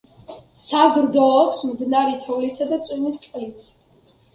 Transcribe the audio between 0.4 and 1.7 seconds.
საზრდოობს